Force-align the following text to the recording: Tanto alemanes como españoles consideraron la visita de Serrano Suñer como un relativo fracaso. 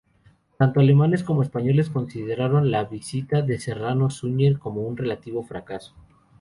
Tanto 0.57 0.79
alemanes 0.79 1.21
como 1.23 1.43
españoles 1.43 1.91
consideraron 1.91 2.71
la 2.71 2.85
visita 2.85 3.43
de 3.43 3.59
Serrano 3.59 4.09
Suñer 4.09 4.57
como 4.57 4.81
un 4.81 4.97
relativo 4.97 5.43
fracaso. 5.43 5.93